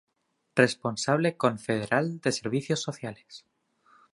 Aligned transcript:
Responsable 0.55 1.37
confederal 1.37 2.19
de 2.21 2.31
Servicios 2.31 2.79
Sociales. 2.81 3.45